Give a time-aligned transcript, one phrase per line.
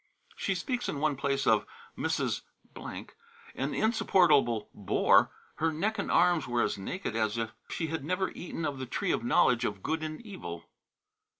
[0.35, 2.41] She speaks in one place of "Mrs.,
[2.75, 8.31] an insupportable bore; her neck and arms were as naked as if she had never
[8.31, 10.63] eaten of the tree of the knowledge of good and evil."